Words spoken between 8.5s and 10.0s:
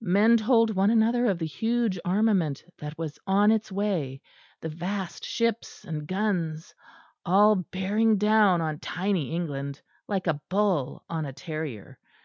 on tiny England,